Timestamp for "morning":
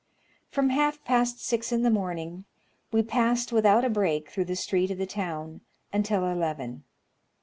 1.91-2.45